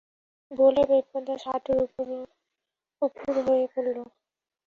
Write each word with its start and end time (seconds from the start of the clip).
বলে 0.51 0.81
বিপ্রদাসের 0.89 1.39
হাঁটুর 1.45 1.77
উপর 1.85 2.05
উপুড় 3.01 3.39
হয়ে 3.47 3.65
পড়ল। 3.73 3.97